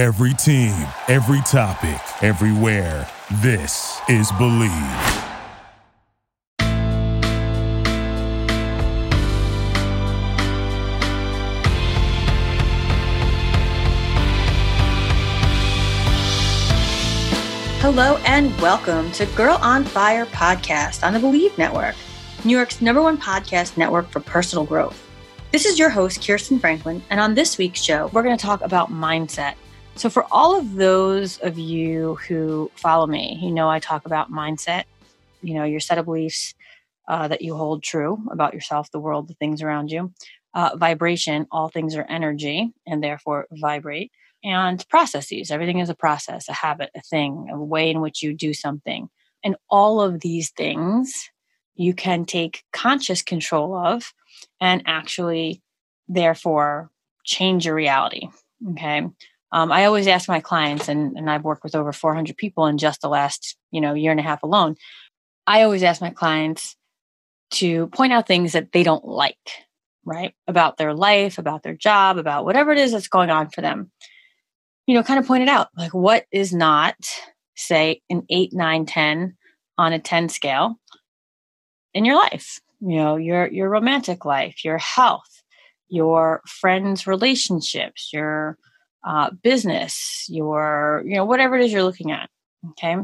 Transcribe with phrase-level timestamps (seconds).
[0.00, 3.06] Every team, every topic, everywhere.
[3.42, 4.70] This is Believe.
[17.82, 21.94] Hello and welcome to Girl on Fire podcast on the Believe Network,
[22.46, 25.06] New York's number one podcast network for personal growth.
[25.52, 28.62] This is your host, Kirsten Franklin, and on this week's show, we're going to talk
[28.62, 29.56] about mindset.
[29.96, 34.32] So, for all of those of you who follow me, you know I talk about
[34.32, 34.84] mindset,
[35.42, 36.54] you know, your set of beliefs
[37.08, 40.12] uh, that you hold true about yourself, the world, the things around you.
[40.54, 44.10] Uh, vibration, all things are energy and therefore vibrate
[44.42, 45.50] and processes.
[45.50, 49.08] Everything is a process, a habit, a thing, a way in which you do something.
[49.44, 51.30] And all of these things
[51.74, 54.12] you can take conscious control of
[54.60, 55.62] and actually,
[56.08, 56.90] therefore,
[57.24, 58.28] change your reality.
[58.72, 59.08] Okay.
[59.52, 62.78] Um, I always ask my clients, and, and I've worked with over 400 people in
[62.78, 64.76] just the last, you know, year and a half alone.
[65.46, 66.76] I always ask my clients
[67.52, 69.36] to point out things that they don't like,
[70.04, 70.34] right?
[70.46, 73.90] About their life, about their job, about whatever it is that's going on for them
[74.90, 76.96] you know, kind of pointed out like what is not,
[77.54, 79.36] say, an eight, nine, 10
[79.78, 80.80] on a 10 scale
[81.94, 85.44] in your life, you know, your your romantic life, your health,
[85.88, 88.58] your friends' relationships, your
[89.04, 92.28] uh, business, your, you know, whatever it is you're looking at.
[92.70, 92.96] Okay.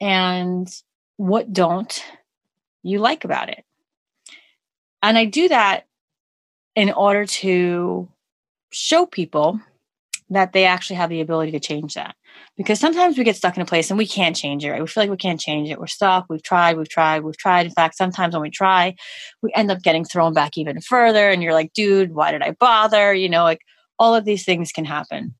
[0.00, 0.68] And
[1.16, 2.04] what don't
[2.82, 3.64] you like about it?
[5.02, 5.86] And I do that
[6.74, 8.08] in order to
[8.70, 9.60] show people
[10.30, 12.16] that they actually have the ability to change that.
[12.56, 14.70] Because sometimes we get stuck in a place and we can't change it.
[14.70, 14.80] Right?
[14.80, 15.78] We feel like we can't change it.
[15.78, 16.26] We're stuck.
[16.30, 17.66] We've tried, we've tried, we've tried.
[17.66, 18.94] In fact, sometimes when we try,
[19.42, 21.28] we end up getting thrown back even further.
[21.28, 23.12] And you're like, dude, why did I bother?
[23.12, 23.60] You know, like
[23.98, 25.34] all of these things can happen.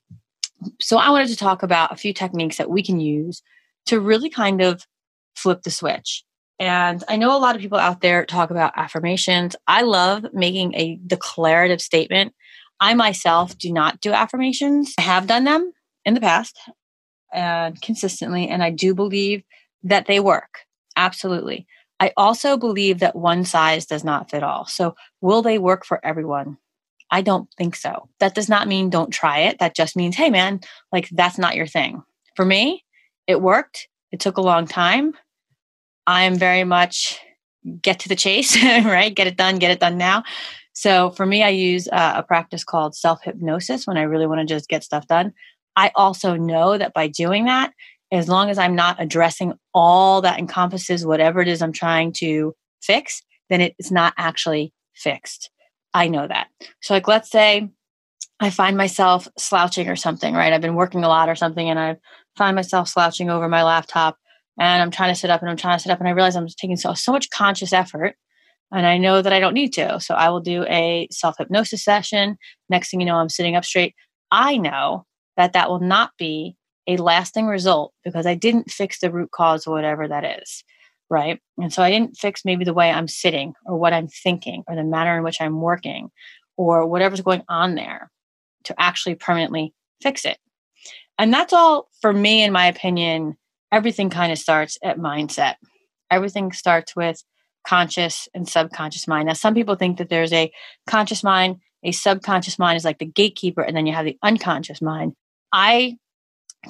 [0.81, 3.43] So I wanted to talk about a few techniques that we can use
[3.87, 4.87] to really kind of
[5.35, 6.25] flip the switch.
[6.59, 9.57] And I know a lot of people out there talk about affirmations.
[9.67, 12.35] I love making a declarative statement
[12.83, 14.93] I myself do not do affirmations.
[14.99, 15.73] I have done them
[16.05, 16.59] in the past
[17.33, 19.45] and consistently, and I do believe
[19.85, 20.67] that they work.
[20.97, 21.65] Absolutely.
[22.01, 24.67] I also believe that one size does not fit all.
[24.67, 26.59] So, will they work for everyone?
[27.13, 28.09] I don't think so.
[28.21, 29.59] That does not mean don't try it.
[29.59, 32.03] That just means, hey, man, like that's not your thing.
[32.35, 32.85] For me,
[33.27, 33.89] it worked.
[34.11, 35.13] It took a long time.
[36.07, 37.21] I am very much
[37.83, 39.15] get to the chase, right?
[39.15, 40.25] Get it done, get it done now.
[40.73, 44.41] So for me, I use uh, a practice called self hypnosis when I really want
[44.41, 45.35] to just get stuff done.
[45.77, 47.73] I also know that by doing that,
[48.11, 52.55] as long as I'm not addressing all that encompasses whatever it is I'm trying to
[52.83, 55.51] fix, then it's not actually fixed.
[55.95, 56.49] I know that.
[56.81, 57.71] So, like, let's say
[58.41, 60.53] I find myself slouching or something, right?
[60.53, 61.97] I've been working a lot or something, and I
[62.37, 64.17] find myself slouching over my laptop,
[64.59, 66.37] and I'm trying to sit up and I'm trying to sit up, and I realize
[66.37, 68.17] I'm taking so, so much conscious effort
[68.73, 70.01] and I know that I don't need to.
[70.01, 72.39] So I will do a self hypnosis session.
[72.69, 73.95] Next thing you know, I'm sitting up straight.
[74.31, 75.05] I know
[75.37, 79.67] that that will not be a lasting result because I didn't fix the root cause
[79.67, 80.65] of whatever that is.
[81.13, 81.43] Right.
[81.59, 84.75] And so I didn't fix maybe the way I'm sitting or what I'm thinking or
[84.75, 86.09] the manner in which I'm working
[86.57, 88.11] or whatever's going on there
[88.65, 90.39] to actually permanently fix it.
[91.19, 93.37] And that's all for me, in my opinion.
[93.71, 95.57] Everything kind of starts at mindset.
[96.11, 97.23] Everything starts with
[97.67, 99.27] conscious and subconscious mind.
[99.27, 100.51] Now, some people think that there's a
[100.87, 104.81] conscious mind, a subconscious mind is like the gatekeeper, and then you have the unconscious
[104.81, 105.13] mind.
[105.53, 105.99] I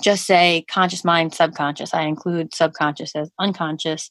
[0.03, 1.95] just say conscious mind, subconscious.
[1.95, 4.11] I include subconscious as unconscious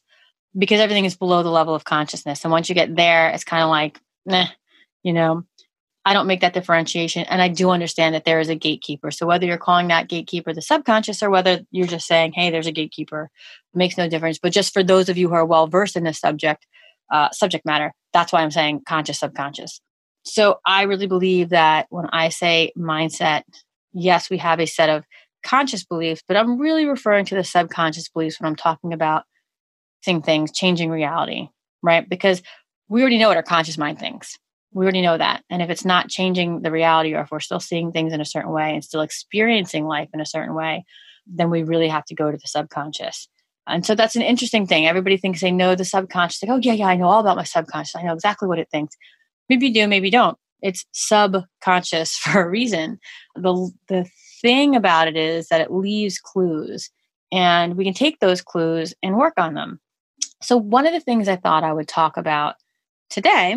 [0.56, 2.44] because everything is below the level of consciousness.
[2.44, 4.46] And once you get there, it's kind of like, nah,
[5.02, 5.44] you know,
[6.04, 7.24] I don't make that differentiation.
[7.24, 9.10] And I do understand that there is a gatekeeper.
[9.10, 12.66] So whether you're calling that gatekeeper the subconscious or whether you're just saying, hey, there's
[12.66, 13.30] a gatekeeper,
[13.72, 14.38] makes no difference.
[14.38, 16.66] But just for those of you who are well versed in this subject,
[17.12, 19.80] uh, subject matter, that's why I'm saying conscious, subconscious.
[20.24, 23.42] So I really believe that when I say mindset,
[23.92, 25.04] yes, we have a set of
[25.44, 29.24] conscious beliefs, but I'm really referring to the subconscious beliefs when I'm talking about
[30.02, 31.48] things, changing reality,
[31.82, 32.08] right?
[32.08, 32.42] Because
[32.88, 34.38] we already know what our conscious mind thinks
[34.72, 35.44] we already know that.
[35.50, 38.26] And if it's not changing the reality or if we're still seeing things in a
[38.26, 40.84] certain way and still experiencing life in a certain way,
[41.26, 43.28] then we really have to go to the subconscious.
[43.66, 44.86] And so that's an interesting thing.
[44.86, 46.42] Everybody thinks they know the subconscious.
[46.42, 47.94] Like, oh, yeah, yeah, I know all about my subconscious.
[47.94, 48.96] I know exactly what it thinks.
[49.48, 50.38] Maybe you do, maybe you don't.
[50.62, 52.98] It's subconscious for a reason.
[53.36, 54.08] The, the
[54.40, 56.90] thing about it is that it leaves clues,
[57.30, 59.80] and we can take those clues and work on them.
[60.42, 62.56] So, one of the things I thought I would talk about
[63.10, 63.56] today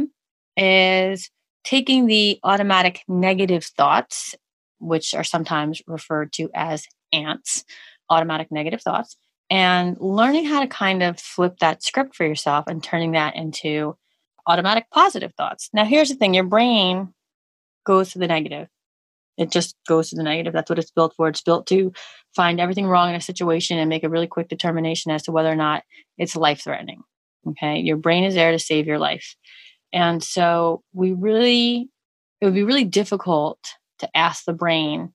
[0.56, 1.30] is
[1.64, 4.36] taking the automatic negative thoughts,
[4.80, 7.66] which are sometimes referred to as ants,
[8.10, 9.18] automatic negative thoughts,
[9.50, 13.98] and learning how to kind of flip that script for yourself and turning that into
[14.48, 15.70] automatic positive thoughts.
[15.74, 17.14] Now, here's the thing your brain
[17.86, 18.68] goes to the negative.
[19.38, 20.54] It just goes to the negative.
[20.54, 21.28] That's what it's built for.
[21.28, 21.92] It's built to
[22.36, 25.50] find everything wrong in a situation and make a really quick determination as to whether
[25.50, 25.84] or not
[26.18, 27.02] it's life threatening.
[27.48, 27.80] Okay.
[27.80, 29.36] Your brain is there to save your life.
[29.94, 31.90] And so we really,
[32.42, 33.60] it would be really difficult
[34.00, 35.14] to ask the brain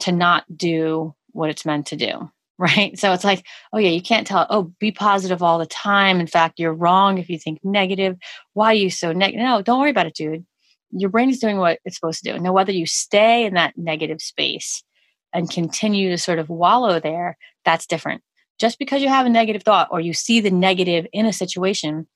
[0.00, 2.30] to not do what it's meant to do.
[2.58, 2.96] Right.
[2.96, 6.20] So it's like, oh, yeah, you can't tell, oh, be positive all the time.
[6.20, 8.16] In fact, you're wrong if you think negative.
[8.52, 9.42] Why are you so negative?
[9.42, 10.44] No, don't worry about it, dude
[10.92, 12.38] your brain is doing what it's supposed to do.
[12.38, 14.84] Now, whether you stay in that negative space
[15.32, 18.22] and continue to sort of wallow there, that's different.
[18.58, 22.06] Just because you have a negative thought or you see the negative in a situation,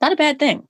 [0.00, 0.68] not a bad thing.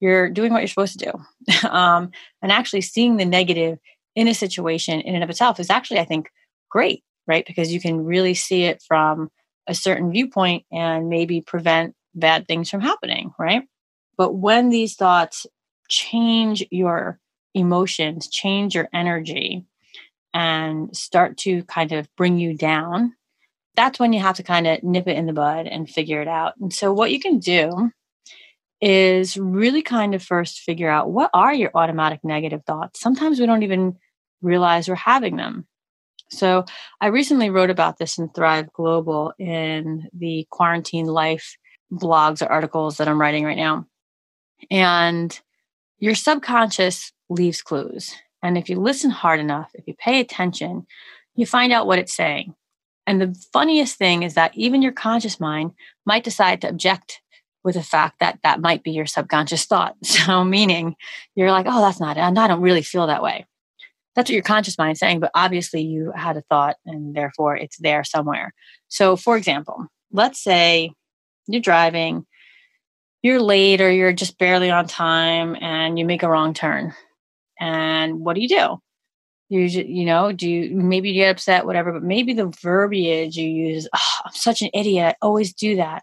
[0.00, 1.68] You're doing what you're supposed to do.
[1.68, 2.10] um,
[2.42, 3.78] and actually seeing the negative
[4.16, 6.28] in a situation in and of itself is actually, I think,
[6.70, 7.46] great, right?
[7.46, 9.28] Because you can really see it from
[9.66, 13.62] a certain viewpoint and maybe prevent bad things from happening, right?
[14.16, 15.46] But when these thoughts
[15.88, 17.18] change your
[17.54, 19.64] emotions, change your energy,
[20.34, 23.14] and start to kind of bring you down,
[23.74, 26.28] that's when you have to kind of nip it in the bud and figure it
[26.28, 26.54] out.
[26.60, 27.90] And so, what you can do
[28.80, 33.00] is really kind of first figure out what are your automatic negative thoughts.
[33.00, 33.96] Sometimes we don't even
[34.40, 35.66] realize we're having them.
[36.30, 36.64] So,
[37.00, 41.56] I recently wrote about this in Thrive Global in the quarantine life
[41.92, 43.86] blogs or articles that I'm writing right now.
[44.70, 45.38] And
[45.98, 48.14] your subconscious leaves clues.
[48.42, 50.86] And if you listen hard enough, if you pay attention,
[51.34, 52.54] you find out what it's saying.
[53.06, 55.72] And the funniest thing is that even your conscious mind
[56.04, 57.20] might decide to object
[57.64, 59.96] with the fact that that might be your subconscious thought.
[60.04, 60.94] So, meaning
[61.34, 62.20] you're like, oh, that's not it.
[62.20, 63.46] I don't really feel that way.
[64.14, 67.56] That's what your conscious mind is saying, but obviously you had a thought and therefore
[67.56, 68.52] it's there somewhere.
[68.88, 70.92] So, for example, let's say
[71.46, 72.26] you're driving
[73.22, 76.94] you're late or you're just barely on time and you make a wrong turn.
[77.60, 78.78] And what do you do?
[79.50, 83.48] You you know, do you maybe you get upset, whatever, but maybe the verbiage you
[83.48, 86.02] use, oh, I'm such an idiot, always do that,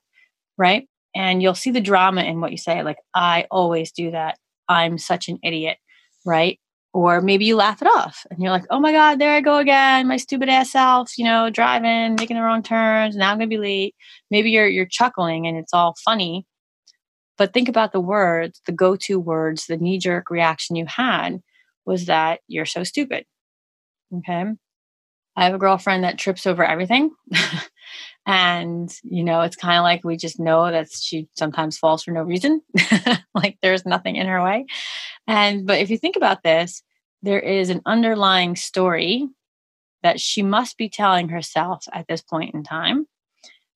[0.58, 0.88] right?
[1.16, 4.38] And you'll see the drama in what you say, like, I always do that.
[4.68, 5.78] I'm such an idiot,
[6.26, 6.60] right?
[6.92, 9.60] Or maybe you laugh it off and you're like, oh my God, there I go
[9.60, 13.16] again, my stupid ass self, you know, driving, making the wrong turns.
[13.16, 13.96] Now I'm gonna be late.
[14.32, 16.48] Maybe you're you're chuckling and it's all funny
[17.38, 21.42] but think about the words, the go to words, the knee jerk reaction you had
[21.86, 23.26] was that you're so stupid.
[24.18, 24.46] Okay.
[25.38, 27.12] I have a girlfriend that trips over everything.
[28.26, 32.12] and, you know, it's kind of like we just know that she sometimes falls for
[32.12, 32.62] no reason,
[33.36, 34.66] like there's nothing in her way.
[35.28, 36.84] And, but if you think about this,
[37.22, 39.28] there is an underlying story
[40.04, 43.08] that she must be telling herself at this point in time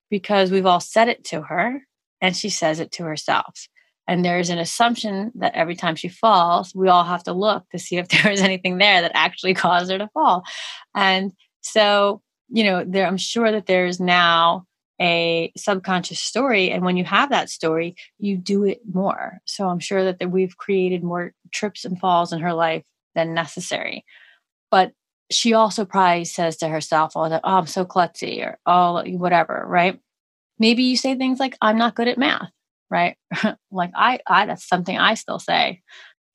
[0.10, 1.82] because we've all said it to her
[2.22, 3.68] and she says it to herself.
[4.08, 7.80] And there's an assumption that every time she falls, we all have to look to
[7.80, 10.44] see if there is anything there that actually caused her to fall.
[10.96, 11.32] And
[11.62, 14.66] so, you know, there I'm sure that there's now
[15.02, 19.80] a subconscious story and when you have that story you do it more so i'm
[19.80, 22.84] sure that, that we've created more trips and falls in her life
[23.16, 24.04] than necessary
[24.72, 24.92] but
[25.32, 30.00] she also probably says to herself oh i'm so klutzy or oh whatever right
[30.60, 32.50] maybe you say things like i'm not good at math
[32.90, 33.18] right?
[33.72, 35.82] Like I, I that's something i still say.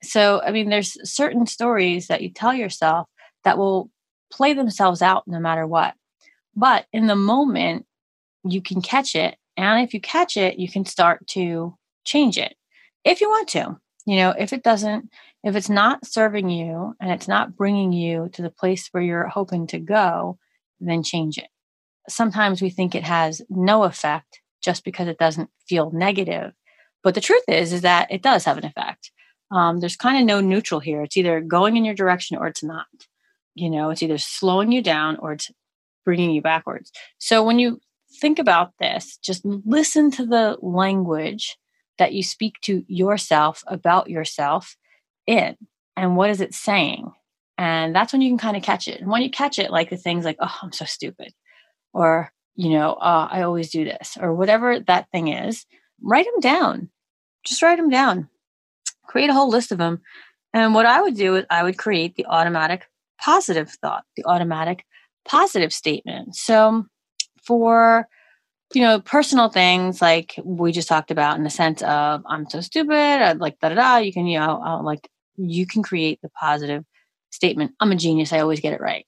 [0.03, 3.07] So i mean there's certain stories that you tell yourself
[3.43, 3.89] that will
[4.31, 5.93] play themselves out no matter what.
[6.55, 7.85] But in the moment
[8.47, 9.37] you can catch it.
[9.57, 12.55] And if you catch it you can start to change it
[13.03, 13.77] if you want to.
[14.05, 15.09] You know if it doesn't
[15.43, 19.27] if it's not serving you and it's not bringing you to the place where you're
[19.27, 20.37] hoping to go
[20.79, 21.47] then change it
[22.09, 26.53] sometimes we think it has no effect just because it doesn't feel negative.
[27.03, 29.11] But the truth is, is that it does have an effect.
[29.51, 31.03] Um, there's kind of no neutral here.
[31.03, 32.87] It's either going in your direction or it's not.
[33.53, 35.51] You know, it's either slowing you down or it's
[36.03, 36.91] bringing you backwards.
[37.19, 37.79] So when you
[38.19, 41.57] think about this, just listen to the language
[41.97, 44.75] that you speak to yourself about yourself
[45.27, 45.55] in
[45.95, 47.11] and what is it saying
[47.57, 49.89] and that's when you can kind of catch it and when you catch it like
[49.89, 51.33] the things like oh i'm so stupid
[51.95, 55.65] or you know uh, i always do this or whatever that thing is
[56.01, 56.89] write them down.
[57.45, 58.27] Just write them down.
[59.07, 60.01] Create a whole list of them
[60.53, 62.87] and what i would do is i would create the automatic
[63.21, 64.85] positive thought the automatic
[65.27, 66.35] positive statement.
[66.35, 66.85] So
[67.43, 68.07] for
[68.73, 72.61] you know personal things like we just talked about in the sense of i'm so
[72.61, 76.19] stupid i'd like da da da you can you know uh, like you can create
[76.21, 76.83] the positive
[77.35, 79.05] statement, I'm a genius, I always get it right.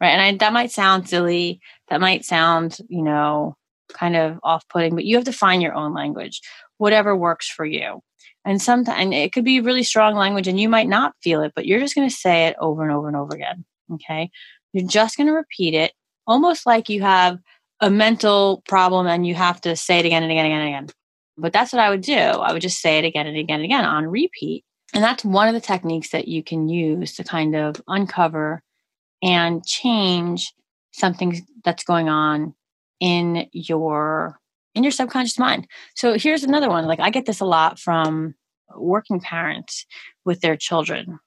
[0.00, 0.10] Right.
[0.10, 1.60] And I, that might sound silly.
[1.88, 3.56] That might sound, you know,
[3.92, 6.40] kind of off putting, but you have to find your own language,
[6.78, 8.00] whatever works for you.
[8.44, 11.66] And sometimes it could be really strong language and you might not feel it, but
[11.66, 13.64] you're just going to say it over and over and over again.
[13.94, 14.30] Okay.
[14.72, 15.92] You're just going to repeat it
[16.26, 17.38] almost like you have
[17.80, 20.68] a mental problem and you have to say it again and again and again and
[20.68, 20.94] again.
[21.38, 22.14] But that's what I would do.
[22.14, 24.64] I would just say it again and again and again on repeat.
[24.94, 28.62] And that's one of the techniques that you can use to kind of uncover
[29.22, 30.52] and change
[30.92, 32.54] something that's going on
[33.00, 34.40] in your
[34.74, 35.66] in your subconscious mind.
[35.94, 36.86] So here's another one.
[36.86, 38.34] Like I get this a lot from
[38.76, 39.86] working parents
[40.24, 41.18] with their children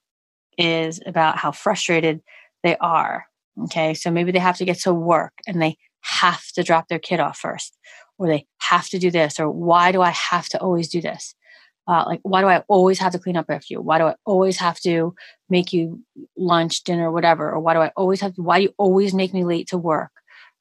[0.58, 2.22] is about how frustrated
[2.64, 3.26] they are.
[3.64, 3.94] Okay.
[3.94, 7.20] So maybe they have to get to work and they have to drop their kid
[7.20, 7.78] off first,
[8.18, 11.34] or they have to do this, or why do I have to always do this?
[11.90, 13.82] Uh, like, why do I always have to clean up after you?
[13.82, 15.16] Why do I always have to
[15.50, 16.04] make you
[16.38, 17.50] lunch, dinner, whatever?
[17.52, 19.78] Or why do I always have to, why do you always make me late to
[19.78, 20.12] work?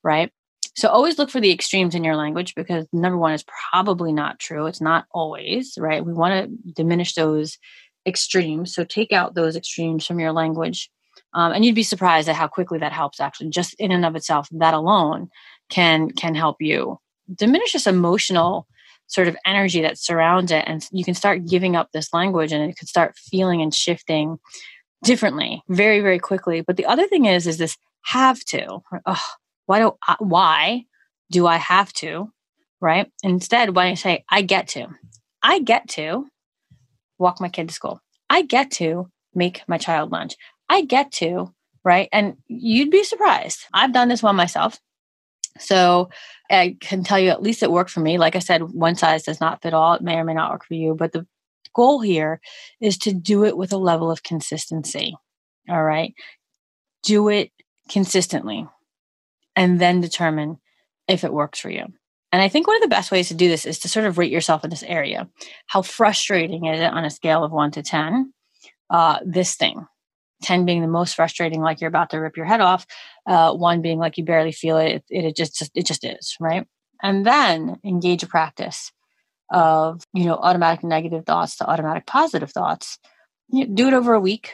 [0.03, 0.33] Right.
[0.75, 4.39] So always look for the extremes in your language because number one is probably not
[4.39, 4.67] true.
[4.67, 6.05] It's not always, right?
[6.05, 7.59] We want to diminish those
[8.07, 8.75] extremes.
[8.75, 10.89] So take out those extremes from your language
[11.35, 14.17] um, and you'd be surprised at how quickly that helps actually just in and of
[14.17, 15.29] itself that alone
[15.69, 16.99] can can help you
[17.35, 18.67] diminish this emotional
[19.09, 22.71] sort of energy that surrounds it and you can start giving up this language and
[22.71, 24.39] it could start feeling and shifting
[25.03, 29.25] differently very very quickly but the other thing is is this have to oh,
[29.67, 30.85] why do I, why
[31.31, 32.33] do i have to
[32.81, 34.87] right instead why don't you say i get to
[35.43, 36.27] i get to
[37.19, 40.35] walk my kid to school i get to make my child lunch
[40.69, 41.53] I get to,
[41.85, 42.09] right?
[42.13, 43.61] And you'd be surprised.
[43.73, 44.79] I've done this one myself.
[45.59, 46.11] So
[46.51, 48.19] I can tell you at least it worked for me.
[48.19, 49.95] Like I said, one size does not fit all.
[49.95, 50.95] It may or may not work for you.
[50.95, 51.27] But the
[51.75, 52.41] goal here
[52.81, 55.15] is to do it with a level of consistency.
[55.69, 56.15] All right.
[57.03, 57.53] Do it
[57.89, 58.67] consistently
[59.57, 60.59] and then determine
[61.07, 61.87] if it works for you.
[62.31, 64.19] And I think one of the best ways to do this is to sort of
[64.19, 65.29] rate yourself in this area.
[65.67, 68.33] How frustrating is it on a scale of one to 10?
[68.91, 69.87] Uh, this thing,
[70.43, 72.87] 10 being the most frustrating like you're about to rip your head off
[73.27, 76.67] uh, one being like you barely feel it it, it just it just is right?
[77.03, 78.91] And then engage a practice
[79.51, 82.99] of you know automatic negative thoughts to automatic positive thoughts.
[83.51, 84.53] You do it over a week.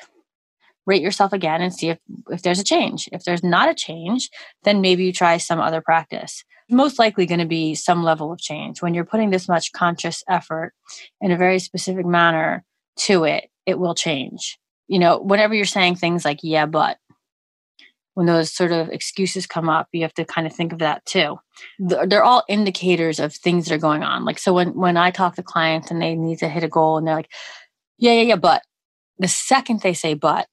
[0.86, 1.98] Rate yourself again and see if
[2.30, 3.08] if there's a change.
[3.12, 4.30] If there's not a change
[4.64, 6.44] then maybe you try some other practice.
[6.70, 8.80] Most likely going to be some level of change.
[8.80, 10.72] When you're putting this much conscious effort
[11.20, 12.64] in a very specific manner
[12.96, 16.98] to it it will change you know, whenever you're saying things like, yeah, but,
[18.14, 21.04] when those sort of excuses come up, you have to kind of think of that
[21.04, 21.36] too.
[21.80, 24.24] They're all indicators of things that are going on.
[24.24, 26.96] Like, so when, when I talk to clients and they need to hit a goal
[26.96, 27.32] and they're like,
[27.98, 28.62] yeah, yeah, yeah, but
[29.18, 30.46] the second they say but,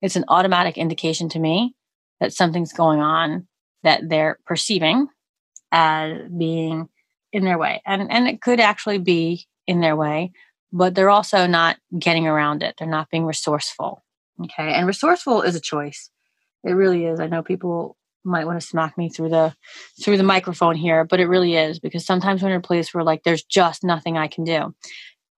[0.00, 1.74] it's an automatic indication to me
[2.20, 3.48] that something's going on
[3.82, 5.08] that they're perceiving
[5.72, 6.88] as being
[7.32, 7.82] in their way.
[7.84, 10.30] And, and it could actually be in their way,
[10.72, 12.74] but they're also not getting around it.
[12.78, 14.02] They're not being resourceful.
[14.44, 14.72] Okay.
[14.74, 16.10] And resourceful is a choice.
[16.64, 17.20] It really is.
[17.20, 19.54] I know people might want to smack me through the
[20.02, 23.04] through the microphone here, but it really is because sometimes you're in a place where
[23.04, 24.74] like there's just nothing I can do.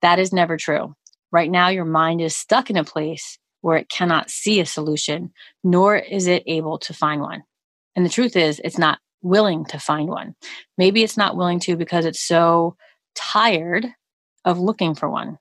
[0.02, 0.94] That is never true.
[1.30, 5.32] Right now your mind is stuck in a place where it cannot see a solution,
[5.62, 7.42] nor is it able to find one.
[7.94, 10.34] And the truth is it's not willing to find one.
[10.78, 12.76] Maybe it's not willing to because it's so
[13.14, 13.86] tired
[14.48, 15.38] of looking for one,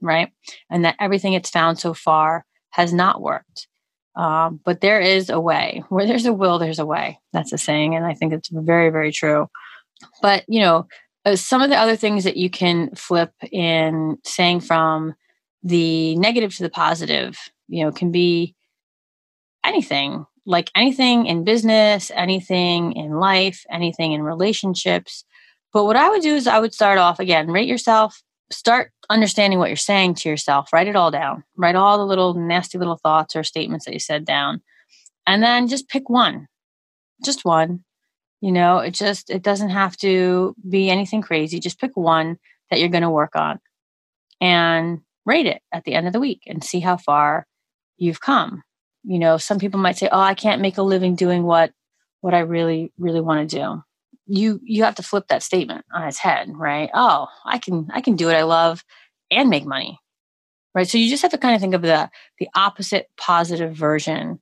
[0.00, 0.30] right?
[0.70, 3.66] And that everything it's found so far has not worked.
[4.14, 5.82] Um, but there is a way.
[5.88, 7.18] Where there's a will, there's a way.
[7.32, 9.48] That's a saying, and I think it's very, very true.
[10.20, 10.86] But you know,
[11.24, 15.14] uh, some of the other things that you can flip in saying from
[15.62, 18.54] the negative to the positive, you know, can be
[19.64, 25.24] anything like anything in business, anything in life, anything in relationships.
[25.72, 28.20] But what I would do is I would start off again, rate yourself
[28.52, 30.72] start understanding what you're saying to yourself.
[30.72, 31.44] Write it all down.
[31.56, 34.62] Write all the little nasty little thoughts or statements that you said down.
[35.26, 36.48] And then just pick one.
[37.24, 37.84] Just one.
[38.40, 41.60] You know, it just it doesn't have to be anything crazy.
[41.60, 42.38] Just pick one
[42.70, 43.60] that you're going to work on
[44.40, 47.46] and rate it at the end of the week and see how far
[47.96, 48.62] you've come.
[49.04, 51.72] You know, some people might say, "Oh, I can't make a living doing what
[52.20, 53.82] what I really really want to do."
[54.26, 56.90] You you have to flip that statement on its head right?
[56.94, 58.84] Oh i can i can do what i love
[59.30, 59.98] and make money
[60.74, 60.88] right?
[60.88, 64.40] So you just have to kind of think of the the opposite positive version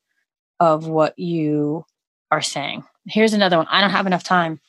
[0.60, 1.84] of what you
[2.30, 2.84] are saying.
[3.08, 3.66] Here's another one.
[3.68, 4.60] I don't have enough time.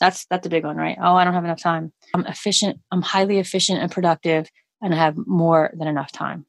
[0.00, 0.98] That's that's a big one right?
[1.00, 1.92] Oh i don't have enough time.
[2.14, 2.80] I'm efficient.
[2.92, 4.50] I'm highly efficient and productive
[4.82, 6.46] and i have more than enough time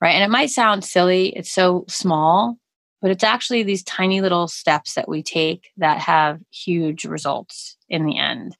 [0.00, 0.14] right?
[0.14, 2.56] And it might sound silly, it's so small,
[3.00, 8.04] but it's actually these tiny little steps that we take that have huge results in
[8.06, 8.56] the end.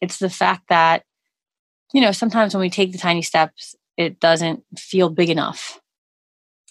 [0.00, 1.04] It's the fact that,
[1.92, 5.78] you know, sometimes when we take the tiny steps, it doesn't feel big enough.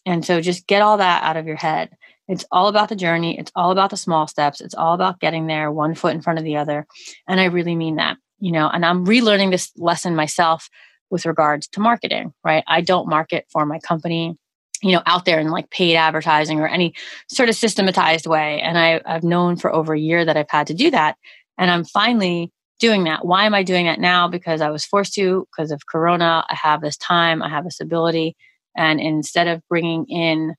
[0.06, 1.92] And so just get all that out of your head.
[2.28, 3.38] It's all about the journey.
[3.38, 4.62] It's all about the small steps.
[4.62, 6.88] It's all about getting there one foot in front of the other.
[7.28, 10.70] And I really mean that, you know, and I'm relearning this lesson myself
[11.10, 12.64] with regards to marketing, right?
[12.68, 14.38] I don't market for my company,
[14.82, 16.94] you know, out there in like paid advertising or any
[17.28, 18.60] sort of systematized way.
[18.62, 21.18] And I, I've known for over a year that I've had to do that.
[21.58, 23.26] And I'm finally doing that.
[23.26, 24.28] Why am I doing that now?
[24.28, 26.44] Because I was forced to, because of Corona.
[26.50, 28.36] I have this time, I have this ability.
[28.76, 30.56] And instead of bringing in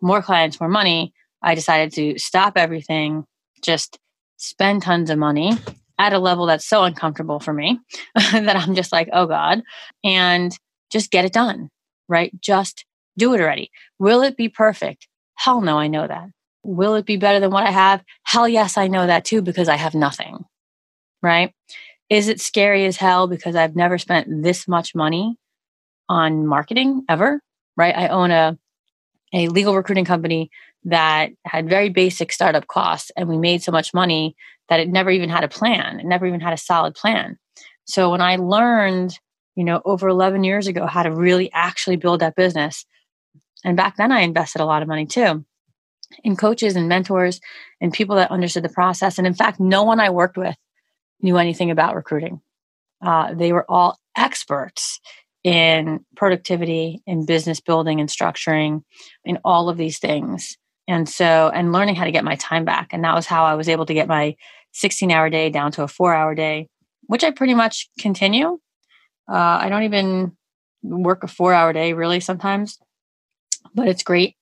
[0.00, 3.24] more clients, more money, I decided to stop everything,
[3.62, 3.98] just
[4.36, 5.52] spend tons of money
[5.98, 7.78] at a level that's so uncomfortable for me
[8.14, 9.62] that I'm just like, oh God,
[10.02, 10.56] and
[10.90, 11.68] just get it done,
[12.08, 12.32] right?
[12.40, 12.84] Just
[13.16, 13.70] do it already.
[13.98, 15.08] Will it be perfect?
[15.34, 16.28] Hell no, I know that.
[16.64, 18.02] Will it be better than what I have?
[18.24, 20.44] Hell yes, I know that too because I have nothing,
[21.22, 21.52] right?
[22.08, 25.36] Is it scary as hell because I've never spent this much money
[26.08, 27.40] on marketing ever,
[27.76, 27.96] right?
[27.96, 28.58] I own a
[29.32, 30.50] a legal recruiting company
[30.84, 34.36] that had very basic startup costs and we made so much money
[34.68, 37.38] that it never even had a plan it never even had a solid plan
[37.84, 39.18] so when i learned
[39.54, 42.84] you know over 11 years ago how to really actually build that business
[43.64, 45.44] and back then i invested a lot of money too
[46.24, 47.40] in coaches and mentors
[47.80, 50.56] and people that understood the process and in fact no one i worked with
[51.20, 52.40] knew anything about recruiting
[53.02, 55.00] uh, they were all experts
[55.44, 58.82] in productivity, in business building and structuring,
[59.24, 60.56] in all of these things.
[60.86, 62.90] And so, and learning how to get my time back.
[62.92, 64.36] And that was how I was able to get my
[64.72, 66.68] 16 hour day down to a four hour day,
[67.06, 68.58] which I pretty much continue.
[69.30, 70.36] Uh, I don't even
[70.82, 72.78] work a four hour day really sometimes,
[73.74, 74.36] but it's great.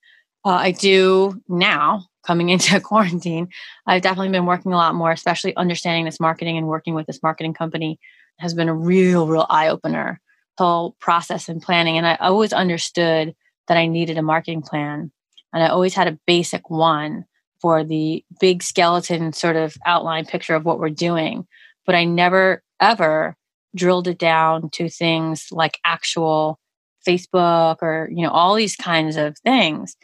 [0.44, 3.48] Uh, I do now coming into quarantine.
[3.86, 7.22] I've definitely been working a lot more, especially understanding this marketing and working with this
[7.22, 7.99] marketing company
[8.38, 10.21] has been a real, real eye opener
[10.60, 11.97] whole process and planning.
[11.97, 13.34] And I always understood
[13.68, 15.10] that I needed a marketing plan.
[15.54, 17.25] And I always had a basic one
[17.62, 21.47] for the big skeleton sort of outline picture of what we're doing.
[21.86, 23.36] But I never, ever
[23.75, 26.58] drilled it down to things like actual
[27.06, 29.97] Facebook or, you know, all these kinds of things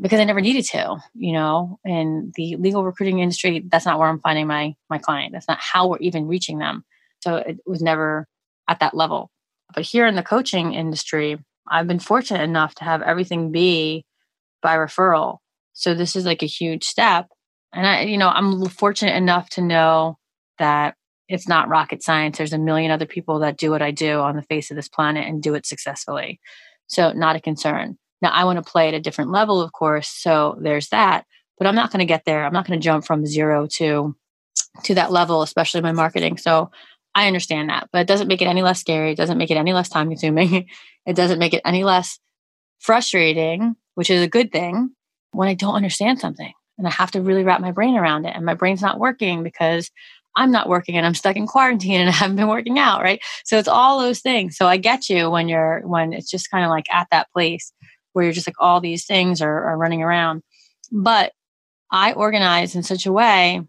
[0.00, 4.08] because I never needed to, you know, in the legal recruiting industry, that's not where
[4.08, 5.32] I'm finding my my client.
[5.32, 6.84] That's not how we're even reaching them.
[7.20, 8.26] So it was never
[8.68, 9.30] at that level.
[9.74, 14.04] But here in the coaching industry, I've been fortunate enough to have everything be
[14.62, 15.38] by referral.
[15.72, 17.28] So this is like a huge step.
[17.72, 20.18] And I, you know, I'm fortunate enough to know
[20.58, 20.94] that
[21.28, 22.38] it's not rocket science.
[22.38, 24.88] There's a million other people that do what I do on the face of this
[24.88, 26.40] planet and do it successfully.
[26.86, 27.98] So not a concern.
[28.20, 30.08] Now I want to play at a different level, of course.
[30.08, 31.24] So there's that.
[31.58, 32.44] But I'm not going to get there.
[32.44, 34.16] I'm not going to jump from zero to
[34.84, 36.38] to that level, especially my marketing.
[36.38, 36.70] So
[37.14, 39.12] I understand that, but it doesn't make it any less scary.
[39.12, 40.66] It doesn't make it any less time consuming.
[41.06, 42.18] it doesn't make it any less
[42.78, 44.90] frustrating, which is a good thing
[45.32, 48.34] when I don't understand something and I have to really wrap my brain around it
[48.34, 49.90] and my brain's not working because
[50.36, 53.20] I'm not working and I'm stuck in quarantine and I haven't been working out, right?
[53.44, 54.56] So it's all those things.
[54.56, 57.72] So I get you when you're when it's just kind of like at that place
[58.12, 60.42] where you're just like all these things are, are running around.
[60.90, 61.32] But
[61.90, 63.62] I organize in such a way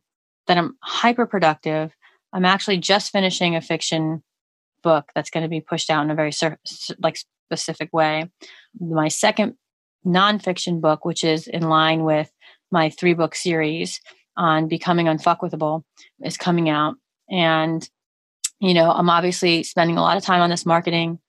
[0.47, 1.93] that I'm hyper productive
[2.33, 4.23] I'm actually just finishing a fiction
[4.81, 6.31] book that's going to be pushed out in a very
[6.99, 8.29] like specific way.
[8.79, 9.53] My second
[10.05, 12.29] nonfiction book, which is in line with
[12.71, 14.01] my three book series
[14.37, 15.83] on becoming unfuckwithable,
[16.23, 16.95] is coming out.
[17.29, 17.87] And,
[18.59, 21.19] you know, I'm obviously spending a lot of time on this marketing.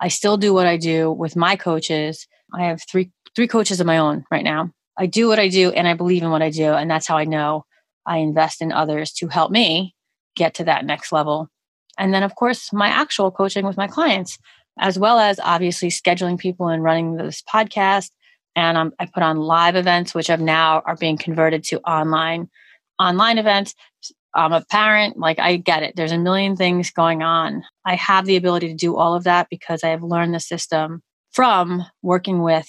[0.00, 2.26] I still do what I do with my coaches.
[2.52, 4.70] I have three three coaches of my own right now.
[4.96, 6.72] I do what I do and I believe in what I do.
[6.72, 7.64] And that's how I know
[8.06, 9.94] I invest in others to help me
[10.36, 11.48] get to that next level.
[11.98, 14.38] And then, of course, my actual coaching with my clients,
[14.78, 18.10] as well as obviously scheduling people and running this podcast.
[18.56, 22.48] And I put on live events, which have now are being converted to online
[23.00, 23.74] online events.
[24.34, 25.94] I'm a parent, like I get it.
[25.96, 27.62] There's a million things going on.
[27.84, 31.02] I have the ability to do all of that because I have learned the system
[31.32, 32.68] from working with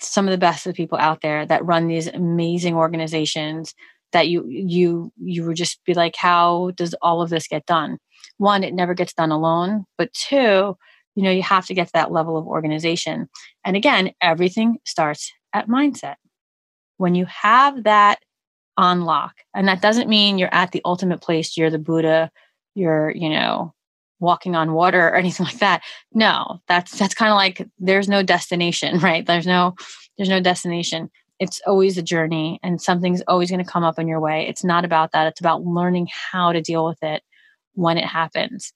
[0.00, 3.74] some of the best of the people out there that run these amazing organizations
[4.12, 7.98] that you you you would just be like how does all of this get done
[8.38, 10.76] one it never gets done alone but two
[11.14, 13.28] you know you have to get to that level of organization
[13.64, 16.16] and again everything starts at mindset
[16.96, 18.18] when you have that
[18.76, 22.30] on lock and that doesn't mean you're at the ultimate place you're the buddha
[22.74, 23.72] you're you know
[24.24, 25.82] walking on water or anything like that.
[26.12, 29.24] No, that's that's kind of like there's no destination, right?
[29.24, 29.74] There's no
[30.16, 31.10] there's no destination.
[31.40, 34.46] It's always a journey and something's always going to come up in your way.
[34.48, 35.26] It's not about that.
[35.26, 37.22] It's about learning how to deal with it
[37.72, 38.72] when it happens.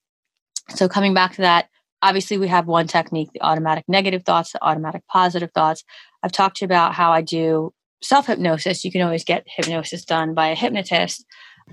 [0.71, 1.69] So coming back to that,
[2.03, 5.85] obviously we have one technique, the automatic negative thoughts, the automatic positive thoughts.
[6.23, 8.85] I've talked to you about how I do self hypnosis.
[8.85, 11.25] You can always get hypnosis done by a hypnotist.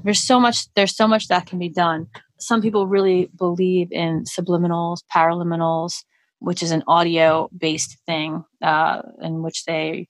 [0.04, 2.08] There's so much there's so much that can be done
[2.40, 6.04] some people really believe in subliminals, paraliminals,
[6.40, 10.08] which is an audio based thing uh, in which they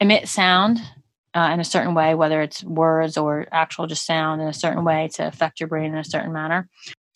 [0.00, 0.78] emit sound
[1.34, 4.84] uh, in a certain way, whether it's words or actual just sound in a certain
[4.84, 6.68] way to affect your brain in a certain manner.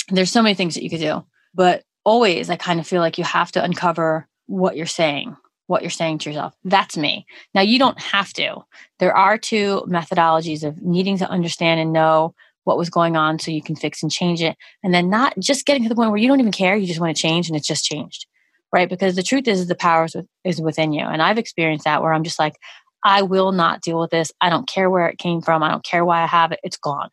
[0.08, 1.24] There's so many things that you could do,
[1.54, 5.82] but always I kind of feel like you have to uncover what you're saying, what
[5.82, 6.54] you're saying to yourself.
[6.64, 7.26] That's me.
[7.54, 8.64] Now, you don't have to.
[8.98, 12.34] There are two methodologies of needing to understand and know
[12.64, 14.56] what was going on so you can fix and change it.
[14.82, 17.00] And then not just getting to the point where you don't even care, you just
[17.00, 18.26] want to change and it's just changed.
[18.70, 18.88] Right?
[18.88, 20.06] Because the truth is, the power
[20.44, 21.00] is within you.
[21.00, 22.56] And I've experienced that where I'm just like,
[23.02, 24.30] I will not deal with this.
[24.42, 25.62] I don't care where it came from.
[25.62, 26.60] I don't care why I have it.
[26.62, 27.08] It's gone.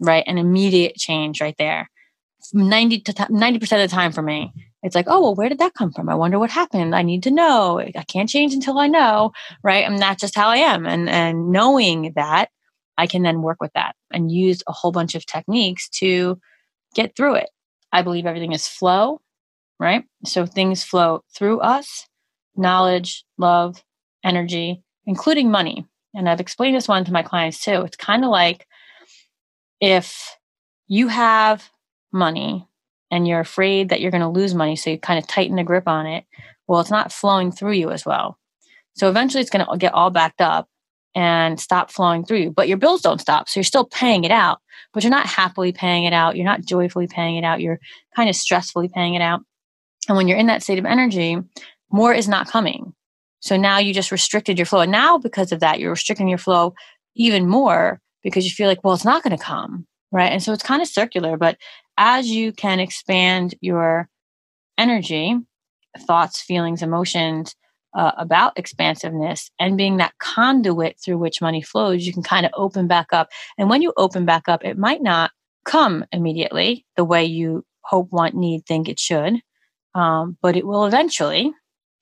[0.00, 0.24] Right?
[0.26, 1.90] An immediate change right there.
[2.54, 5.74] 90 to 90% of the time for me, it's like, oh, well, where did that
[5.74, 6.08] come from?
[6.08, 6.94] I wonder what happened.
[6.94, 7.80] I need to know.
[7.80, 9.32] I can't change until I know.
[9.62, 9.84] Right.
[9.84, 10.86] And that's just how I am.
[10.86, 12.50] And, and knowing that
[12.98, 16.38] I can then work with that and use a whole bunch of techniques to
[16.94, 17.50] get through it.
[17.92, 19.20] I believe everything is flow,
[19.78, 20.04] right?
[20.24, 22.06] So things flow through us
[22.56, 23.82] knowledge, love,
[24.24, 25.86] energy, including money.
[26.14, 27.82] And I've explained this one to my clients too.
[27.82, 28.66] It's kind of like
[29.80, 30.36] if
[30.88, 31.68] you have
[32.16, 32.66] money
[33.10, 35.62] and you're afraid that you're going to lose money, so you kind of tighten the
[35.62, 36.24] grip on it,
[36.66, 38.38] well, it's not flowing through you as well.
[38.94, 40.68] So eventually it's going to get all backed up
[41.14, 42.50] and stop flowing through you.
[42.50, 43.48] But your bills don't stop.
[43.48, 44.58] So you're still paying it out,
[44.92, 46.36] but you're not happily paying it out.
[46.36, 47.60] You're not joyfully paying it out.
[47.60, 47.78] You're
[48.14, 49.40] kind of stressfully paying it out.
[50.08, 51.38] And when you're in that state of energy,
[51.90, 52.92] more is not coming.
[53.40, 54.80] So now you just restricted your flow.
[54.80, 56.74] And now because of that, you're restricting your flow
[57.14, 59.86] even more because you feel like, well, it's not going to come.
[60.12, 60.32] Right.
[60.32, 61.36] And so it's kind of circular.
[61.36, 61.56] But
[61.96, 64.08] as you can expand your
[64.78, 65.36] energy,
[66.06, 67.54] thoughts, feelings, emotions,
[67.96, 72.52] uh, about expansiveness and being that conduit through which money flows, you can kind of
[72.54, 73.28] open back up.
[73.56, 75.30] And when you open back up, it might not
[75.64, 79.40] come immediately the way you hope, want, need, think it should,
[79.94, 81.52] um, but it will eventually.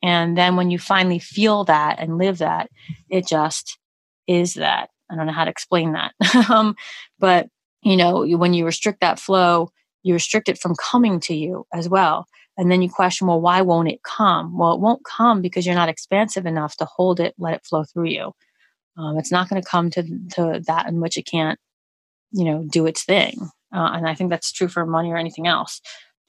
[0.02, 2.68] And then when you finally feel that and live that,
[3.08, 3.78] it just
[4.26, 4.90] is that.
[5.10, 6.12] I don't know how to explain that.
[6.50, 6.74] um,
[7.20, 7.48] but,
[7.82, 9.70] you know, when you restrict that flow,
[10.04, 12.26] you restrict it from coming to you as well.
[12.56, 14.56] And then you question, well, why won't it come?
[14.56, 17.82] Well, it won't come because you're not expansive enough to hold it, let it flow
[17.82, 18.32] through you.
[18.96, 20.02] Um, it's not going to come to,
[20.34, 21.58] to that in which it can't,
[22.30, 23.50] you know, do its thing.
[23.74, 25.80] Uh, and I think that's true for money or anything else.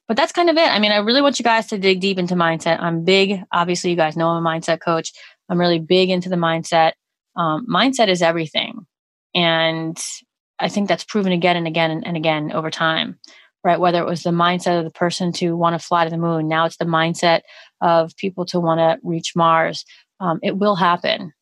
[0.08, 0.68] But that's kind of it.
[0.68, 2.80] I mean, I really want you guys to dig deep into mindset.
[2.82, 5.12] I'm big, obviously, you guys know I'm a mindset coach.
[5.50, 6.94] I'm really big into the mindset.
[7.36, 8.88] Um, mindset is everything.
[9.36, 10.02] And
[10.58, 13.20] I think that's proven again and again and, and again over time
[13.66, 13.80] right?
[13.80, 16.48] Whether it was the mindset of the person to want to fly to the moon,
[16.48, 17.42] now it's the mindset
[17.82, 19.84] of people to want to reach Mars.
[20.20, 21.34] Um, it will happen.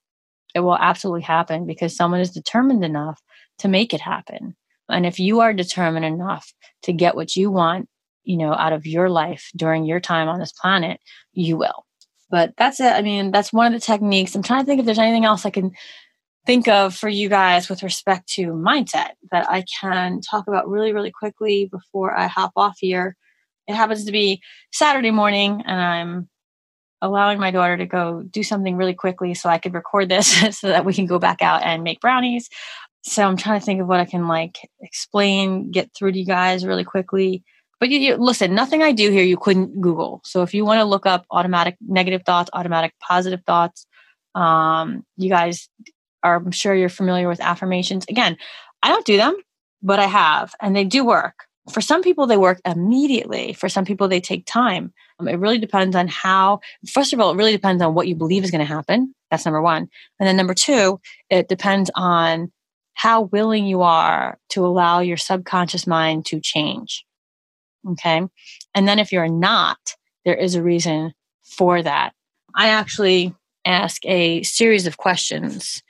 [0.55, 3.21] It will absolutely happen because someone is determined enough
[3.59, 4.55] to make it happen.
[4.89, 7.89] And if you are determined enough to get what you want,
[8.23, 11.01] you know, out of your life during your time on this planet,
[11.33, 11.85] you will.
[12.29, 12.93] But that's it.
[12.93, 14.33] I mean, that's one of the techniques.
[14.33, 15.71] I'm trying to think if there's anything else I can
[16.45, 20.93] think of for you guys with respect to mindset that I can talk about really,
[20.93, 23.15] really quickly before I hop off here.
[23.67, 26.29] It happens to be Saturday morning, and I'm
[27.01, 30.67] allowing my daughter to go do something really quickly so I could record this so
[30.67, 32.49] that we can go back out and make brownies.
[33.03, 36.25] So I'm trying to think of what I can like explain, get through to you
[36.25, 37.43] guys really quickly.
[37.79, 40.21] But you, you, listen, nothing I do here you couldn't Google.
[40.23, 43.85] So if you want to look up automatic negative thoughts, automatic positive thoughts,
[44.35, 45.69] um, you guys
[46.23, 48.05] are, I'm sure you're familiar with affirmations.
[48.09, 48.37] Again,
[48.81, 49.35] I don't do them,
[49.81, 51.45] but I have, and they do work.
[51.71, 53.53] For some people, they work immediately.
[53.53, 54.93] For some people, they take time.
[55.19, 56.59] Um, it really depends on how,
[56.91, 59.13] first of all, it really depends on what you believe is going to happen.
[59.31, 59.87] That's number one.
[60.19, 62.51] And then number two, it depends on
[62.95, 67.05] how willing you are to allow your subconscious mind to change.
[67.91, 68.21] Okay.
[68.75, 69.79] And then if you're not,
[70.25, 72.13] there is a reason for that.
[72.55, 73.33] I actually
[73.65, 75.81] ask a series of questions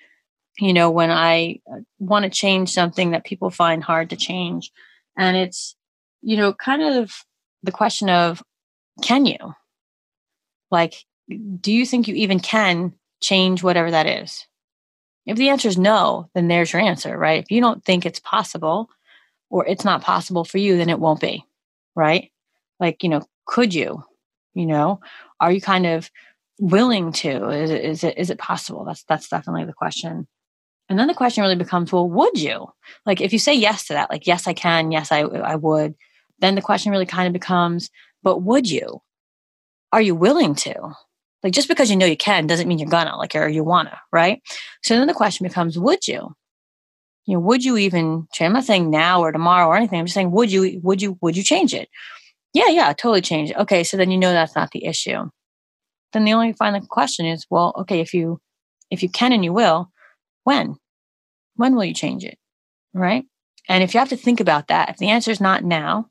[0.59, 4.71] you know, when I uh, want to change something that people find hard to change.
[5.17, 5.75] And it's,
[6.21, 7.11] you know, kind of
[7.63, 8.43] the question of
[9.01, 9.55] can you?
[10.69, 10.93] Like,
[11.59, 14.45] do you think you even can change whatever that is?
[15.25, 17.41] If the answer is no, then there's your answer, right?
[17.43, 18.89] If you don't think it's possible
[19.49, 21.45] or it's not possible for you, then it won't be.
[21.95, 22.31] right?
[22.79, 24.03] Like, you know, could you?
[24.53, 24.99] You know,
[25.39, 26.11] are you kind of
[26.59, 27.49] willing to?
[27.49, 28.85] Is it, is it, is it possible?
[28.85, 30.27] That's, that's definitely the question.
[30.89, 32.67] And then the question really becomes, well, would you?
[33.05, 35.95] Like, if you say yes to that, like, yes, I can, yes, I, I would,
[36.39, 37.89] then the question really kind of becomes,
[38.21, 39.01] but would you?
[39.91, 40.91] Are you willing to?
[41.41, 43.99] Like, just because you know you can doesn't mean you're gonna, like, or you wanna,
[44.11, 44.41] right?
[44.83, 46.35] So then the question becomes, would you?
[47.25, 48.47] You know, would you even change?
[48.47, 49.99] I'm not saying now or tomorrow or anything.
[49.99, 51.87] I'm just saying, would you, would you, would you change it?
[52.53, 53.57] Yeah, yeah, totally change it.
[53.57, 55.29] Okay, so then you know that's not the issue.
[56.11, 58.39] Then the only final question is, well, okay, if you
[58.91, 59.91] if you can and you will,
[60.43, 60.75] when?
[61.56, 62.38] When will you change it?
[62.93, 63.25] Right?
[63.69, 66.10] And if you have to think about that, if the answer is not now,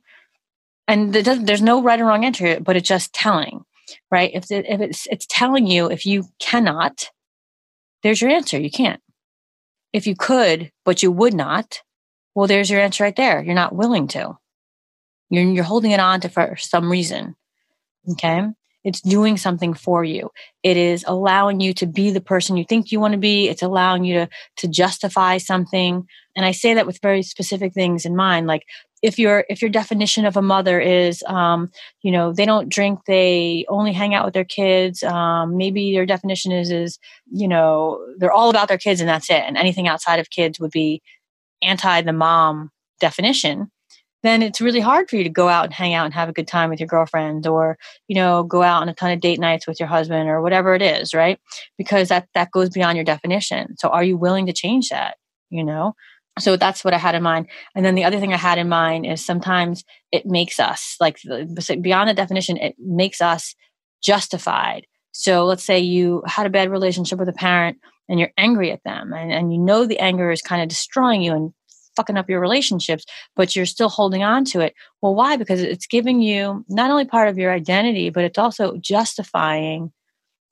[0.89, 3.65] and there's no right or wrong answer, but it's just telling,
[4.11, 4.31] right?
[4.35, 7.11] If, if it's, it's telling you if you cannot,
[8.03, 8.59] there's your answer.
[8.59, 9.01] You can't.
[9.93, 11.83] If you could, but you would not,
[12.35, 13.43] well, there's your answer right there.
[13.43, 14.39] You're not willing to.
[15.31, 17.37] You're, you're holding it on to for some reason.
[18.13, 18.49] Okay.
[18.85, 20.31] It's doing something for you.
[20.63, 23.49] It is allowing you to be the person you think you want to be.
[23.49, 26.07] It's allowing you to, to justify something.
[26.35, 28.47] And I say that with very specific things in mind.
[28.47, 28.65] Like
[29.03, 31.71] if your if your definition of a mother is um,
[32.03, 36.07] you know they don't drink they only hang out with their kids um, maybe your
[36.07, 36.99] definition is is
[37.31, 40.61] you know they're all about their kids and that's it and anything outside of kids
[40.61, 41.03] would be
[41.63, 43.71] anti the mom definition
[44.23, 46.33] then it's really hard for you to go out and hang out and have a
[46.33, 47.77] good time with your girlfriend or
[48.09, 50.75] you know go out on a ton of date nights with your husband or whatever
[50.75, 51.39] it is right?
[51.79, 53.77] Because that that goes beyond your definition.
[53.79, 55.17] So are you willing to change that
[55.51, 55.95] you know?
[56.39, 57.47] So that's what i had in mind.
[57.75, 61.19] And then the other thing i had in mind is sometimes it makes us like
[61.81, 63.55] beyond the definition it makes us
[64.03, 64.87] justified.
[65.13, 68.83] So let's say you had a bad relationship with a parent and you're angry at
[68.85, 71.53] them and, and you know the anger is kind of destroying you and
[71.97, 73.05] fucking up your relationships,
[73.37, 74.75] but you're still holding on to it.
[75.01, 75.37] Well, why?
[75.37, 79.93] Because it's giving you not only part of your identity, but it's also justifying,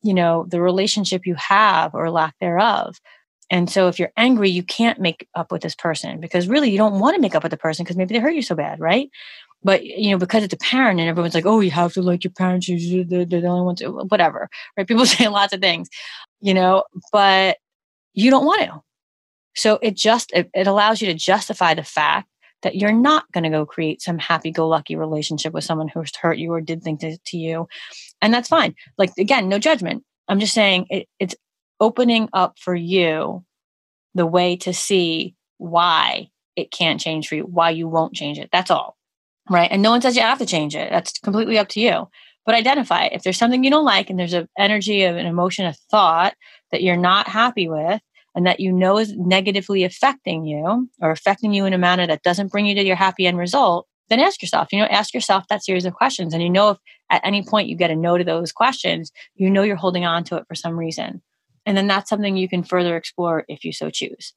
[0.02, 3.00] you know, the relationship you have or lack thereof.
[3.50, 6.78] And so if you're angry, you can't make up with this person because really you
[6.78, 8.78] don't want to make up with the person because maybe they hurt you so bad,
[8.78, 9.10] right?
[9.62, 12.24] But you know, because it's a parent and everyone's like, "Oh, you have to like
[12.24, 14.86] your parents; they're the only ones." Whatever, right?
[14.86, 15.88] People say lots of things,
[16.40, 17.58] you know, but
[18.14, 18.82] you don't want to
[19.54, 22.28] so it just it, it allows you to justify the fact
[22.62, 26.52] that you're not going to go create some happy-go-lucky relationship with someone who's hurt you
[26.52, 27.68] or did things to, to you,
[28.20, 28.74] and that's fine.
[28.98, 30.04] Like again, no judgment.
[30.28, 31.34] I'm just saying it, it's
[31.80, 33.44] opening up for you
[34.14, 38.50] the way to see why it can't change for you, why you won't change it.
[38.52, 38.96] That's all.
[39.48, 39.70] Right.
[39.70, 40.90] And no one says you have to change it.
[40.90, 42.08] That's completely up to you.
[42.46, 43.12] But identify it.
[43.12, 46.34] If there's something you don't like and there's an energy of an emotion, a thought
[46.70, 48.00] that you're not happy with,
[48.34, 52.22] and that you know is negatively affecting you or affecting you in a manner that
[52.22, 55.44] doesn't bring you to your happy end result, then ask yourself, you know, ask yourself
[55.48, 56.34] that series of questions.
[56.34, 56.78] And you know, if
[57.10, 60.24] at any point you get a no to those questions, you know you're holding on
[60.24, 61.22] to it for some reason.
[61.66, 64.32] And then that's something you can further explore if you so choose.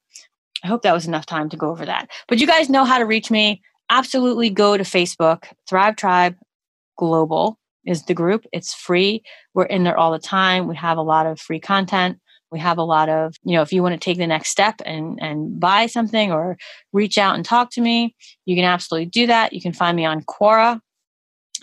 [0.62, 2.10] I hope that was enough time to go over that.
[2.28, 3.62] But you guys know how to reach me.
[3.90, 6.36] Absolutely go to Facebook, Thrive Tribe
[6.96, 8.46] Global is the group.
[8.52, 9.22] It's free.
[9.52, 10.66] We're in there all the time.
[10.68, 12.18] We have a lot of free content.
[12.50, 14.76] We have a lot of, you know, if you want to take the next step
[14.84, 16.56] and and buy something or
[16.92, 19.52] reach out and talk to me, you can absolutely do that.
[19.52, 20.80] You can find me on Quora,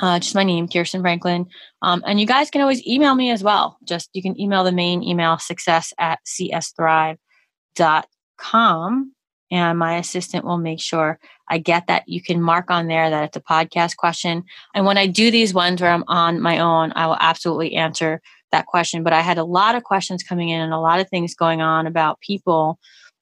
[0.01, 1.47] uh, just my name, Kirsten Franklin.
[1.81, 3.77] Um, and you guys can always email me as well.
[3.83, 7.17] Just you can email the main email success at csthrive.com.
[9.53, 12.07] And my assistant will make sure I get that.
[12.07, 14.45] You can mark on there that it's a podcast question.
[14.73, 18.21] And when I do these ones where I'm on my own, I will absolutely answer
[18.51, 21.09] that question, but I had a lot of questions coming in and a lot of
[21.09, 22.79] things going on about people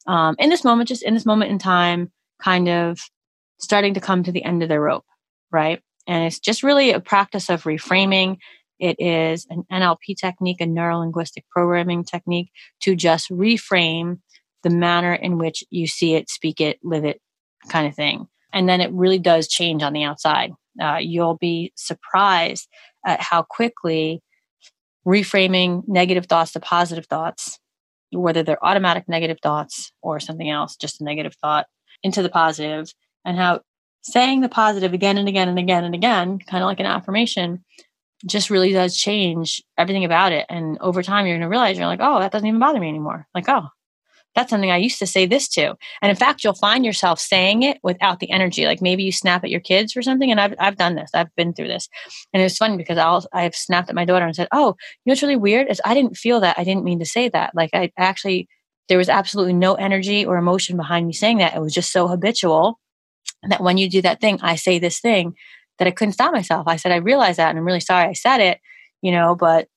[0.08, 2.12] um, in this moment, just in this moment in time,
[2.42, 3.00] kind of
[3.60, 5.06] starting to come to the end of their rope,
[5.52, 5.82] right?
[6.08, 8.38] And it's just really a practice of reframing.
[8.80, 12.50] It is an NLP technique, a neuro linguistic programming technique
[12.82, 14.20] to just reframe
[14.64, 17.22] the manner in which you see it, speak it, live it,
[17.70, 18.28] kind of thing.
[18.52, 20.52] And then it really does change on the outside.
[20.82, 22.68] Uh, you'll be surprised
[23.06, 24.22] at how quickly
[25.10, 27.60] reframing negative thoughts to positive thoughts,
[28.12, 31.66] whether they're automatic negative thoughts or something else, just a negative thought,
[32.04, 32.94] into the positive,
[33.26, 33.62] and how
[34.02, 37.64] saying the positive again and again and again and again, kind of like an affirmation,
[38.26, 40.46] just really does change everything about it.
[40.50, 42.90] And over time, you're going to realize you're like, oh, that doesn't even bother me
[42.90, 43.28] anymore.
[43.34, 43.68] Like, oh,
[44.40, 45.76] that's something I used to say this to.
[46.02, 48.66] And in fact, you'll find yourself saying it without the energy.
[48.66, 50.32] Like maybe you snap at your kids or something.
[50.32, 51.12] And I've, I've done this.
[51.14, 51.90] I've been through this.
[52.34, 55.12] And it's funny because I'll, I've snapped at my daughter and said, Oh, you know
[55.12, 56.58] what's really weird is I didn't feel that.
[56.58, 57.54] I didn't mean to say that.
[57.54, 58.48] Like I actually,
[58.88, 61.56] there was absolutely no energy or emotion behind me saying that.
[61.56, 62.80] It was just so habitual
[63.50, 65.36] that when you do that thing, I say this thing
[65.80, 66.66] that I couldn't stop myself.
[66.66, 68.60] I said, I realized that and I'm really sorry I said it,
[69.02, 69.68] you know, but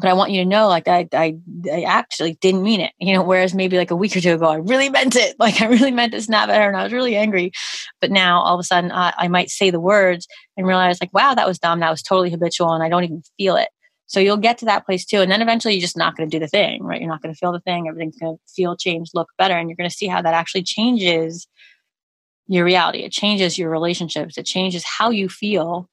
[0.00, 1.36] but I want you to know, like I, I,
[1.72, 3.22] I actually didn't mean it, you know.
[3.22, 5.36] Whereas maybe like a week or two ago, I really meant it.
[5.44, 7.52] Like I really meant to snap at her, and I was really angry.
[8.00, 10.26] But now all of a sudden, uh, I might say the words
[10.56, 11.80] and realize, like, wow, that was dumb.
[11.80, 13.68] That was totally habitual, and I don't even feel it.
[14.06, 16.34] So you'll get to that place too, and then eventually you're just not going to
[16.34, 17.00] do the thing, right?
[17.00, 17.88] You're not going to feel the thing.
[17.88, 20.62] Everything's going to feel, change, look better, and you're going to see how that actually
[20.62, 21.46] changes
[22.46, 23.00] your reality.
[23.00, 24.38] It changes your relationships.
[24.38, 25.88] It changes how you feel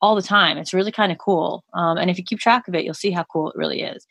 [0.00, 0.58] all the time.
[0.58, 1.64] It's really kind of cool.
[1.74, 4.06] Um, and if you keep track of it, you'll see how cool it really is.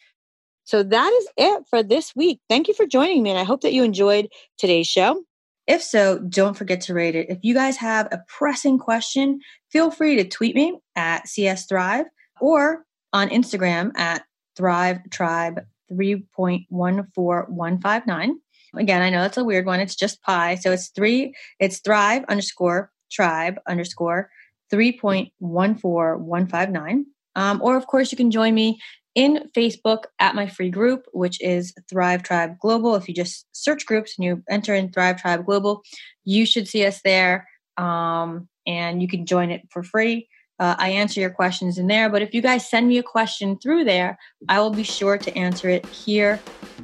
[0.65, 2.39] So that is it for this week.
[2.47, 3.31] Thank you for joining me.
[3.31, 5.23] And I hope that you enjoyed today's show.
[5.65, 7.29] If so, don't forget to rate it.
[7.29, 9.39] If you guys have a pressing question,
[9.71, 12.05] feel free to tweet me at CS Thrive
[12.39, 14.23] or on Instagram at
[14.55, 18.31] Thrive Tribe 3.14159.
[18.75, 19.79] Again, I know that's a weird one.
[19.79, 20.53] It's just pi.
[20.55, 24.29] So it's three, it's thrive underscore tribe underscore
[24.71, 27.03] 3.14159.
[27.35, 28.79] Um, or, of course, you can join me
[29.15, 32.95] in Facebook at my free group, which is Thrive Tribe Global.
[32.95, 35.83] If you just search groups and you enter in Thrive Tribe Global,
[36.25, 37.47] you should see us there.
[37.77, 40.27] Um, and you can join it for free.
[40.59, 42.09] Uh, I answer your questions in there.
[42.09, 45.37] But if you guys send me a question through there, I will be sure to
[45.37, 46.39] answer it here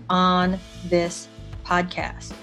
[0.10, 1.28] on this
[1.66, 2.34] podcast.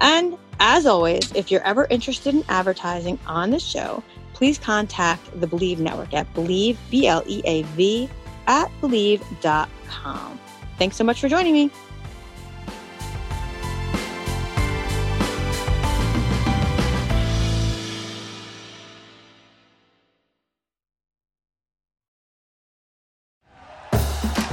[0.00, 4.02] And as always, if you're ever interested in advertising on the show,
[4.42, 8.08] please contact the Bleav Network at Bleav, B L E A V,
[8.48, 10.40] at Bleav.com.
[10.78, 11.70] Thanks so much for joining me.